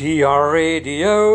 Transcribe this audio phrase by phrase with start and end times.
[0.00, 1.34] TR Radio!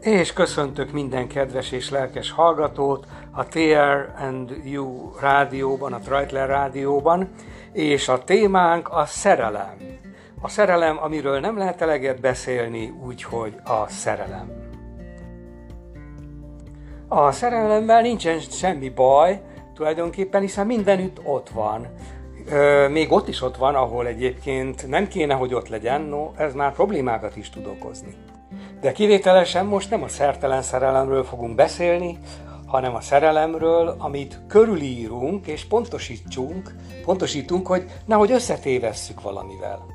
[0.00, 7.28] És köszöntök minden kedves és lelkes hallgatót a TR and You rádióban, a Treitler rádióban,
[7.72, 9.76] és a témánk a szerelem.
[10.40, 14.50] A szerelem, amiről nem lehet eleget beszélni, úgyhogy a szerelem.
[17.08, 19.40] A szerelemmel nincsen semmi baj,
[19.74, 21.86] tulajdonképpen, hiszen mindenütt ott van.
[22.90, 26.72] Még ott is ott van, ahol egyébként nem kéne, hogy ott legyen, no, ez már
[26.72, 28.14] problémákat is tud okozni.
[28.80, 32.18] De kivételesen most nem a szertelen szerelemről fogunk beszélni,
[32.66, 36.74] hanem a szerelemről, amit körülírunk és pontosítsunk,
[37.04, 39.86] pontosítunk, hogy nehogy összetévesszük valamivel.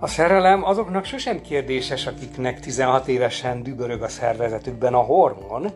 [0.00, 5.70] A szerelem azoknak sosem kérdéses, akiknek 16 évesen dübörög a szervezetükben a hormon,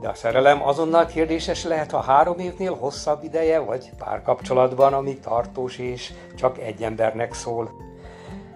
[0.00, 5.78] de a szerelem azonnal kérdéses lehet, ha három évnél hosszabb ideje, vagy párkapcsolatban, ami tartós
[5.78, 7.70] és csak egy embernek szól.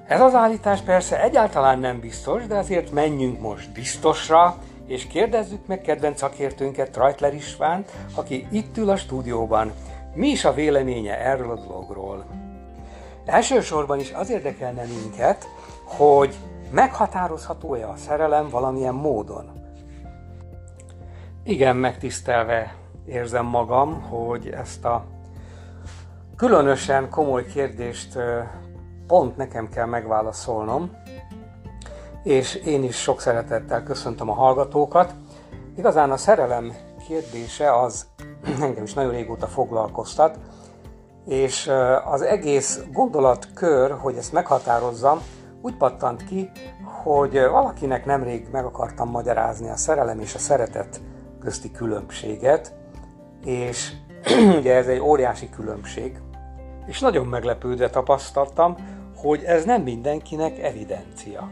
[0.07, 5.81] Ez az állítás persze egyáltalán nem biztos, de azért menjünk most biztosra, és kérdezzük meg
[5.81, 9.73] kedvenc szakértőnket, Treitler Istvánt, aki itt ül a stúdióban.
[10.15, 12.25] Mi is a véleménye erről a dologról?
[13.25, 15.49] Elsősorban is az érdekelne minket,
[15.85, 16.35] hogy
[16.71, 19.68] meghatározható-e a szerelem valamilyen módon.
[21.49, 22.75] Igen, megtisztelve
[23.07, 25.05] érzem magam, hogy ezt a
[26.37, 28.19] különösen komoly kérdést
[29.07, 30.91] pont nekem kell megválaszolnom,
[32.23, 35.15] és én is sok szeretettel köszöntöm a hallgatókat.
[35.77, 36.73] Igazán a szerelem
[37.07, 38.07] kérdése az
[38.61, 40.39] engem is nagyon régóta foglalkoztat,
[41.27, 41.71] és
[42.05, 45.19] az egész gondolatkör, hogy ezt meghatározzam,
[45.63, 46.51] úgy pattant ki,
[47.03, 51.01] hogy valakinek nemrég meg akartam magyarázni a szerelem és a szeretet
[51.41, 52.75] közti különbséget,
[53.45, 53.93] és
[54.59, 56.21] ugye ez egy óriási különbség,
[56.87, 58.77] és nagyon meglepődve tapasztaltam,
[59.17, 61.51] hogy ez nem mindenkinek evidencia.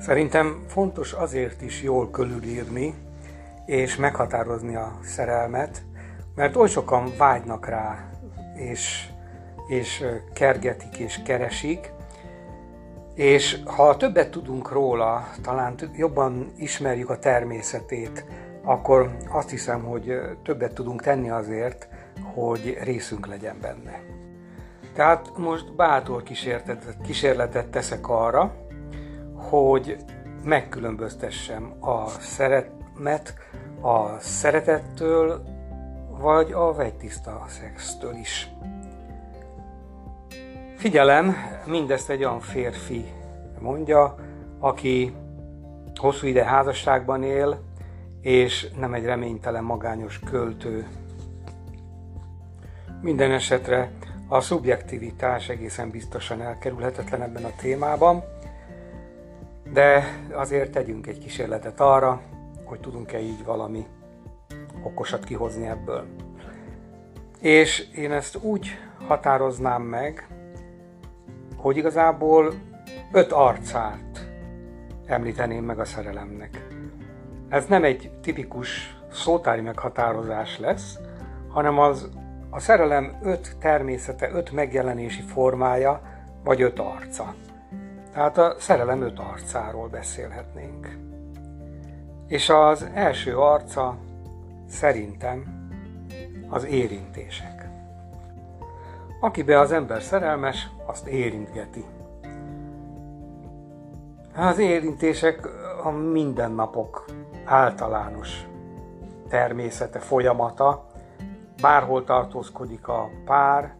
[0.00, 2.94] Szerintem fontos azért is jól körülírni
[3.66, 5.82] és meghatározni a szerelmet,
[6.34, 8.10] mert oly sokan vágynak rá,
[8.54, 9.08] és,
[9.68, 11.92] és kergetik és keresik,
[13.14, 18.24] és ha többet tudunk róla, talán jobban ismerjük a természetét,
[18.66, 21.88] akkor azt hiszem, hogy többet tudunk tenni azért,
[22.34, 24.00] hogy részünk legyen benne.
[24.94, 28.54] Tehát most bátor kísérletet, kísérletet teszek arra,
[29.34, 29.96] hogy
[30.44, 32.74] megkülönböztessem a szeretet
[33.80, 35.42] a szeretettől,
[36.20, 38.50] vagy a vegytiszta szextől is.
[40.76, 43.04] Figyelem, mindezt egy olyan férfi
[43.60, 44.14] mondja,
[44.58, 45.14] aki
[45.94, 47.58] hosszú ide házasságban él,
[48.26, 50.86] és nem egy reménytelen magányos költő.
[53.00, 53.90] Minden esetre
[54.28, 58.24] a szubjektivitás egészen biztosan elkerülhetetlen ebben a témában,
[59.72, 62.20] de azért tegyünk egy kísérletet arra,
[62.64, 63.86] hogy tudunk-e így valami
[64.82, 66.06] okosat kihozni ebből.
[67.40, 70.28] És én ezt úgy határoznám meg,
[71.56, 72.52] hogy igazából
[73.12, 74.28] öt arcát
[75.06, 76.75] említeném meg a szerelemnek.
[77.48, 80.98] Ez nem egy tipikus szótári meghatározás lesz,
[81.48, 82.08] hanem az
[82.50, 86.00] a szerelem öt természete, öt megjelenési formája,
[86.44, 87.34] vagy öt arca.
[88.12, 90.96] Tehát a szerelem öt arcáról beszélhetnénk.
[92.26, 93.96] És az első arca
[94.68, 95.68] szerintem
[96.48, 97.68] az érintések.
[99.20, 101.84] Akibe az ember szerelmes, azt érintgeti.
[104.36, 105.48] Az érintések
[105.82, 107.04] a mindennapok
[107.46, 108.46] általános
[109.28, 110.86] természete, folyamata,
[111.60, 113.74] bárhol tartózkodik a pár,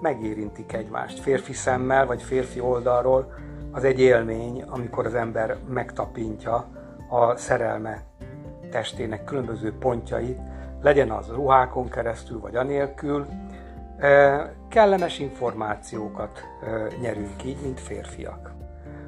[0.00, 1.20] megérintik egymást.
[1.20, 3.32] Férfi szemmel, vagy férfi oldalról
[3.72, 6.66] az egy élmény, amikor az ember megtapintja
[7.08, 8.02] a szerelme
[8.70, 10.38] testének különböző pontjait,
[10.82, 13.26] legyen az ruhákon keresztül, vagy anélkül,
[14.68, 16.42] kellemes információkat
[17.00, 18.52] nyerünk így, mint férfiak.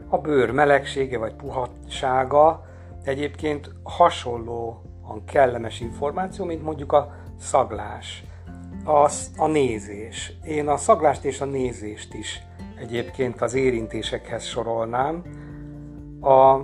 [0.09, 2.65] A bőr melegsége vagy puhatsága
[3.09, 8.25] egyébként hasonlóan kellemes információ, mint mondjuk a szaglás,
[8.85, 10.33] a, a nézés.
[10.45, 12.43] Én a szaglást és a nézést is
[12.79, 15.23] egyébként az érintésekhez sorolnám.
[16.21, 16.61] A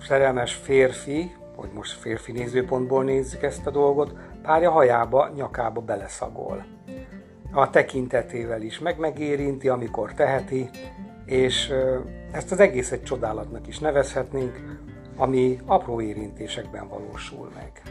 [0.00, 6.64] szerelmes férfi, hogy most férfi nézőpontból nézzük ezt a dolgot, párja hajába, nyakába beleszagol.
[7.52, 10.70] A tekintetével is meg megérinti, amikor teheti,
[11.24, 11.72] és
[12.32, 14.80] ezt az egészet csodálatnak is nevezhetnénk,
[15.20, 17.82] ami apró érintésekben valósul meg.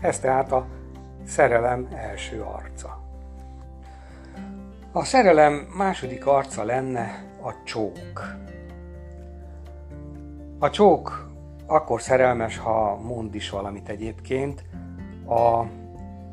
[0.00, 0.66] Ez tehát a
[1.26, 3.00] szerelem első arca.
[4.92, 8.36] A szerelem második arca lenne a csók.
[10.58, 11.28] A csók
[11.66, 14.64] akkor szerelmes, ha mond is valamit egyébként.
[15.26, 15.64] A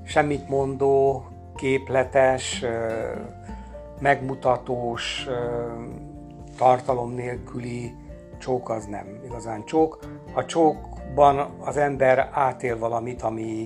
[0.03, 1.25] semmit mondó,
[1.55, 2.65] képletes,
[3.99, 5.27] megmutatós,
[6.57, 7.95] tartalom nélküli
[8.37, 9.99] csók az nem igazán csók.
[10.33, 13.63] A csókban az ember átél valamit, ami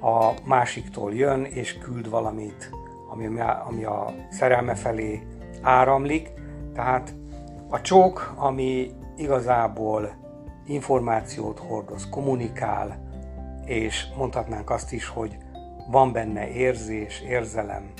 [0.00, 2.70] a másiktól jön, és küld valamit,
[3.10, 5.26] ami, ami a szerelme felé
[5.62, 6.32] áramlik.
[6.74, 7.14] Tehát
[7.68, 10.10] a csók, ami igazából
[10.66, 13.04] információt hordoz, kommunikál,
[13.64, 15.36] és mondhatnánk azt is, hogy
[15.90, 17.92] van benne érzés, érzelem,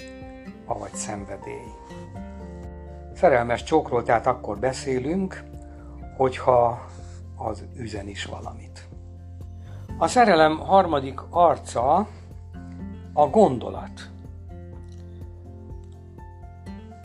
[0.66, 1.72] avagy szenvedély.
[3.14, 5.44] Szerelmes csókról tehát akkor beszélünk,
[6.16, 6.86] hogyha
[7.36, 8.88] az üzen is valamit.
[9.98, 12.06] A szerelem harmadik arca
[13.12, 14.10] a gondolat.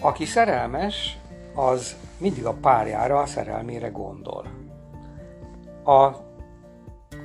[0.02, 1.18] Aki szerelmes,
[1.56, 4.46] az mindig a párjára, a szerelmére gondol.
[5.86, 6.10] A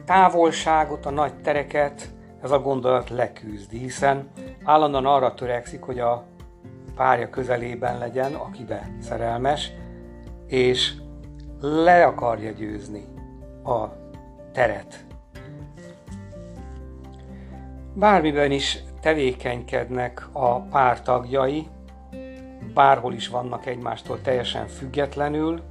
[0.05, 2.11] távolságot, a nagy tereket
[2.43, 4.29] ez a gondolat leküzdi, hiszen
[4.65, 6.25] állandóan arra törekszik, hogy a
[6.95, 9.73] párja közelében legyen, akibe szerelmes,
[10.47, 10.95] és
[11.61, 13.05] le akarja győzni
[13.65, 13.87] a
[14.53, 15.05] teret.
[17.95, 21.69] Bármiben is tevékenykednek a pártagjai,
[22.75, 25.63] bárhol is vannak egymástól teljesen függetlenül,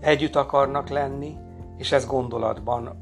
[0.00, 1.36] együtt akarnak lenni,
[1.76, 3.00] és ez gondolatban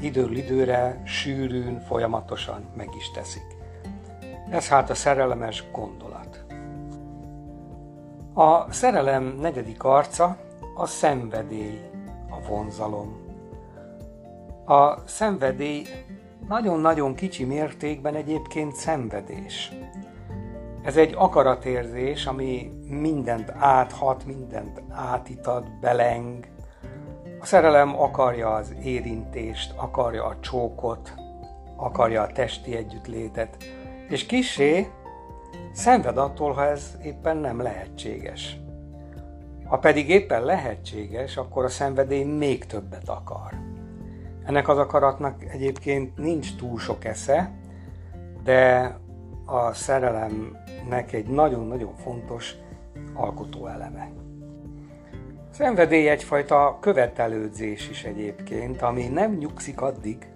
[0.00, 3.46] időről időre, sűrűn, folyamatosan meg is teszik.
[4.50, 6.05] Ez hát a szerelemes gondolat.
[8.38, 10.36] A szerelem negyedik arca
[10.74, 11.80] a szenvedély,
[12.30, 13.16] a vonzalom.
[14.64, 15.84] A szenvedély
[16.48, 19.72] nagyon-nagyon kicsi mértékben egyébként szenvedés.
[20.82, 26.48] Ez egy akaratérzés, ami mindent áthat, mindent átitat, beleng.
[27.40, 31.14] A szerelem akarja az érintést, akarja a csókot,
[31.76, 33.56] akarja a testi együttlétet,
[34.08, 34.88] és kisé
[35.76, 38.58] szenved attól, ha ez éppen nem lehetséges.
[39.64, 43.52] Ha pedig éppen lehetséges, akkor a szenvedély még többet akar.
[44.44, 47.50] Ennek az akaratnak egyébként nincs túl sok esze,
[48.44, 48.94] de
[49.44, 52.54] a szerelemnek egy nagyon-nagyon fontos
[53.14, 54.10] alkotó eleme.
[55.50, 60.26] Szenvedély egyfajta követelődzés is egyébként, ami nem nyugszik addig,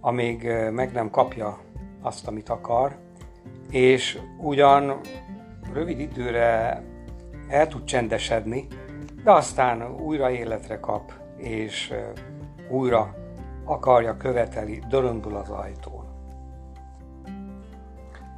[0.00, 1.58] amíg meg nem kapja
[2.02, 2.96] azt, amit akar,
[3.74, 5.00] és ugyan
[5.72, 6.82] rövid időre
[7.48, 8.66] el tud csendesedni,
[9.24, 11.92] de aztán újra életre kap, és
[12.68, 13.14] újra
[13.64, 16.04] akarja, követeli, dörömbül az ajtón.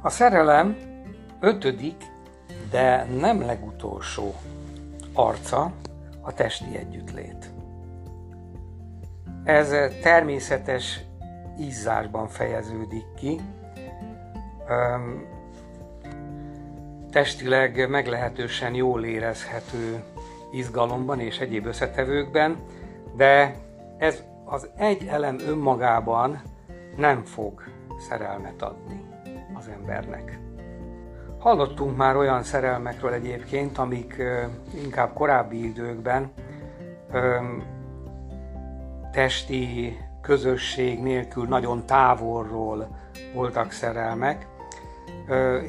[0.01, 0.77] A szerelem
[1.39, 2.03] ötödik,
[2.69, 4.33] de nem legutolsó
[5.13, 5.71] arca
[6.21, 7.51] a testi együttlét.
[9.43, 9.69] Ez
[10.01, 11.01] természetes
[11.57, 13.39] izzásban fejeződik ki.
[17.11, 20.03] Testileg meglehetősen jól érezhető
[20.51, 22.57] izgalomban és egyéb összetevőkben,
[23.15, 23.55] de
[23.97, 26.41] ez az egy elem önmagában
[26.95, 27.63] nem fog
[28.09, 29.01] szerelmet adni
[29.53, 30.39] az embernek.
[31.39, 34.21] Hallottunk már olyan szerelmekről egyébként, amik
[34.83, 36.31] inkább korábbi időkben
[39.11, 42.87] testi közösség nélkül nagyon távolról
[43.33, 44.47] voltak szerelmek.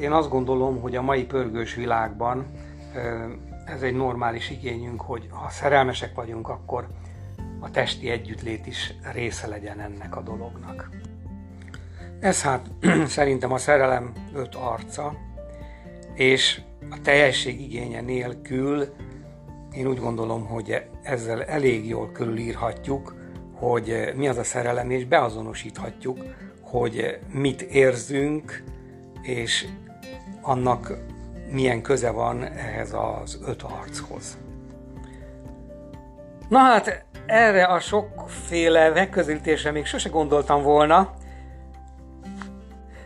[0.01, 2.45] Én azt gondolom, hogy a mai pörgős világban
[3.65, 6.87] ez egy normális igényünk, hogy ha szerelmesek vagyunk, akkor
[7.59, 10.89] a testi együttlét is része legyen ennek a dolognak.
[12.19, 12.71] Ez hát
[13.05, 15.13] szerintem a szerelem öt arca,
[16.13, 18.85] és a teljesség igénye nélkül
[19.73, 23.15] én úgy gondolom, hogy ezzel elég jól körülírhatjuk,
[23.53, 26.17] hogy mi az a szerelem, és beazonosíthatjuk,
[26.61, 28.63] hogy mit érzünk,
[29.21, 29.65] és
[30.41, 30.93] annak
[31.51, 34.37] milyen köze van ehhez az öt archoz.
[36.49, 41.13] Na hát, erre a sokféle megközelítésre még sose gondoltam volna,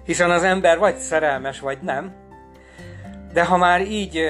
[0.04, 2.14] hiszen az ember vagy szerelmes, vagy nem.
[3.34, 4.22] De ha már így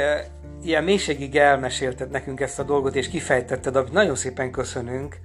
[0.64, 5.18] ilyen mélységig elmesélted nekünk ezt a dolgot, és kifejtetted, amit nagyon szépen köszönünk,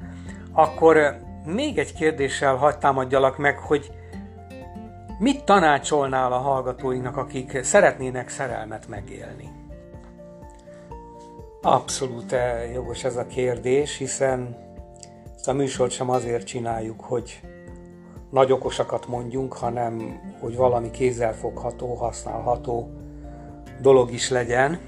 [0.53, 3.91] akkor még egy kérdéssel hagyd támadjalak meg, hogy
[5.19, 9.49] mit tanácsolnál a hallgatóinknak, akik szeretnének szerelmet megélni?
[11.63, 12.35] Abszolút
[12.73, 14.57] jogos ez a kérdés, hiszen
[15.35, 17.41] ezt a műsort sem azért csináljuk, hogy
[18.31, 22.91] nagy okosakat mondjunk, hanem hogy valami kézzelfogható, használható
[23.81, 24.79] dolog is legyen.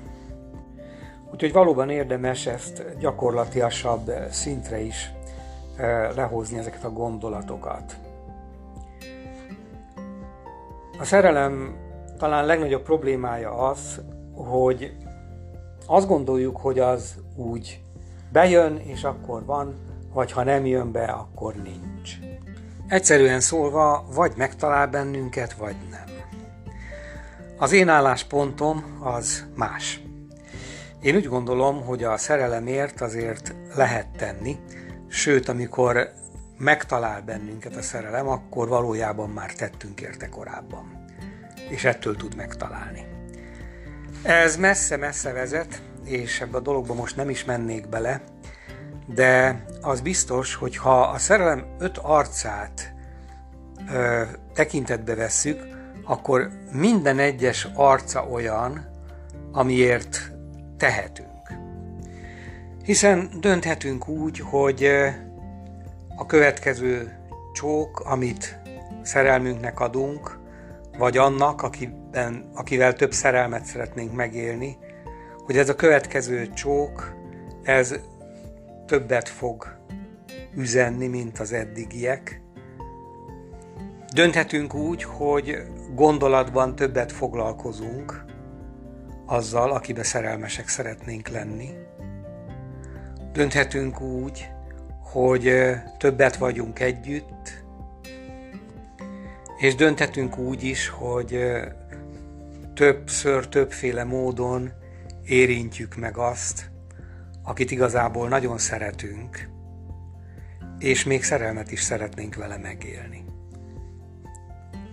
[1.33, 5.11] Úgyhogy valóban érdemes ezt gyakorlatiasabb szintre is
[6.15, 7.97] lehozni ezeket a gondolatokat.
[11.01, 11.77] A szerelem
[12.19, 14.01] talán legnagyobb problémája az,
[14.35, 14.97] hogy
[15.87, 17.83] azt gondoljuk, hogy az úgy
[18.33, 19.75] bejön, és akkor van,
[20.13, 22.19] vagy ha nem jön be, akkor nincs.
[22.89, 26.09] Egyszerűen szólva, vagy megtalál bennünket, vagy nem.
[27.59, 30.03] Az én álláspontom az más.
[31.01, 34.57] Én úgy gondolom, hogy a szerelemért azért lehet tenni,
[35.09, 36.13] sőt, amikor
[36.61, 41.05] megtalál bennünket a szerelem, akkor valójában már tettünk érte korábban.
[41.69, 43.07] És ettől tud megtalálni.
[44.23, 48.21] Ez messze-messze vezet, és ebbe a dologba most nem is mennék bele,
[49.07, 52.95] de az biztos, hogy ha a szerelem öt arcát
[53.93, 54.23] ö,
[54.55, 55.63] tekintetbe vesszük,
[56.05, 58.89] akkor minden egyes arca olyan,
[59.53, 60.33] amiért
[60.77, 61.29] tehetünk.
[62.85, 64.91] Hiszen dönthetünk úgy, hogy
[66.21, 67.19] a következő
[67.53, 68.59] csók, amit
[69.03, 70.39] szerelmünknek adunk,
[70.99, 74.79] vagy annak, akiben, akivel több szerelmet szeretnénk megélni,
[75.45, 77.15] hogy ez a következő csók,
[77.63, 77.95] ez
[78.87, 79.77] többet fog
[80.57, 82.43] üzenni, mint az eddigiek.
[84.15, 85.57] Dönthetünk úgy, hogy
[85.95, 88.25] gondolatban többet foglalkozunk
[89.27, 91.69] azzal, akibe szerelmesek szeretnénk lenni.
[93.33, 94.49] Dönthetünk úgy,
[95.13, 95.53] hogy
[95.99, 97.63] többet vagyunk együtt,
[99.59, 101.39] és dönthetünk úgy is, hogy
[102.75, 104.73] többször, többféle módon
[105.25, 106.71] érintjük meg azt,
[107.43, 109.49] akit igazából nagyon szeretünk,
[110.79, 113.25] és még szerelmet is szeretnénk vele megélni.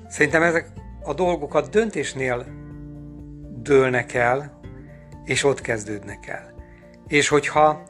[0.08, 0.72] Szerintem ezek
[1.04, 2.46] a dolgok a döntésnél
[3.62, 4.60] dőlnek el,
[5.26, 6.54] és ott kezdődnek el.
[7.08, 7.84] És hogyha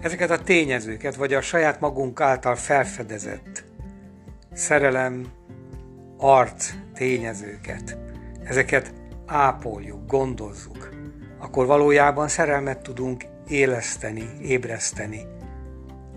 [0.00, 3.64] ezeket a tényezőket, vagy a saját magunk által felfedezett
[4.52, 5.26] szerelem,
[6.16, 7.98] arc tényezőket,
[8.44, 8.92] ezeket
[9.26, 10.88] ápoljuk, gondozzuk,
[11.38, 15.26] akkor valójában szerelmet tudunk éleszteni, ébreszteni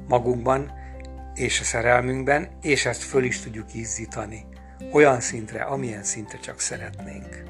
[0.07, 0.71] magunkban
[1.33, 4.45] és a szerelmünkben, és ezt föl is tudjuk izzítani
[4.91, 7.43] olyan szintre, amilyen szintre csak szeretnénk.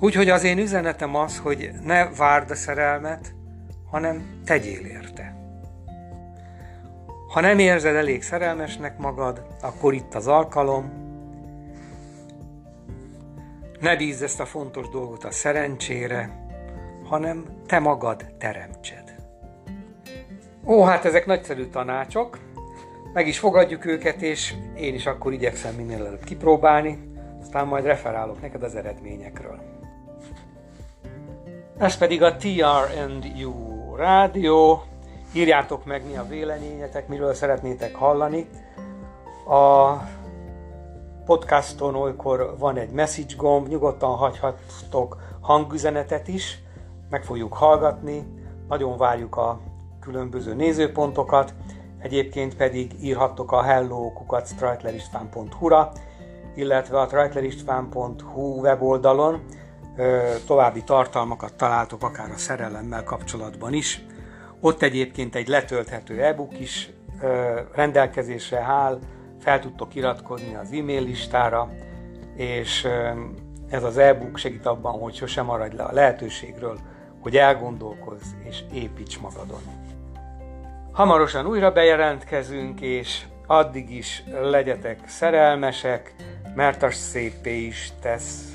[0.00, 3.34] Úgyhogy az én üzenetem az, hogy ne várd a szerelmet,
[3.94, 5.34] hanem tegyél érte.
[7.28, 10.92] Ha nem érzed elég szerelmesnek magad, akkor itt az alkalom.
[13.80, 16.46] Ne bízz ezt a fontos dolgot a szerencsére,
[17.04, 19.14] hanem te magad teremtsed.
[20.64, 22.38] Ó, hát ezek nagyszerű tanácsok,
[23.12, 28.40] meg is fogadjuk őket, és én is akkor igyekszem minél előbb kipróbálni, aztán majd referálok
[28.40, 29.60] neked az eredményekről.
[31.78, 34.82] Ez pedig a TR&U rádió.
[35.32, 38.48] Írjátok meg, mi a véleményetek, miről szeretnétek hallani.
[39.46, 39.92] A
[41.24, 46.58] podcaston olykor van egy message gomb, nyugodtan hagyhattok hangüzenetet is,
[47.10, 48.26] meg fogjuk hallgatni,
[48.68, 49.60] nagyon várjuk a
[50.00, 51.54] különböző nézőpontokat,
[51.98, 55.92] egyébként pedig írhattok a hello.strajtleristván.hu-ra,
[56.54, 59.40] illetve a trajtleristván.hu weboldalon
[60.46, 64.04] további tartalmakat találtok akár a szerelemmel kapcsolatban is.
[64.60, 66.90] Ott egyébként egy letölthető e-book is
[67.74, 68.98] rendelkezésre áll,
[69.40, 71.70] fel tudtok iratkozni az e-mail listára,
[72.36, 72.88] és
[73.70, 76.78] ez az e-book segít abban, hogy sosem maradj le a lehetőségről,
[77.20, 79.60] hogy elgondolkozz és építs magadon.
[80.92, 86.14] Hamarosan újra bejelentkezünk, és addig is legyetek szerelmesek,
[86.54, 88.53] mert a szépé is tesz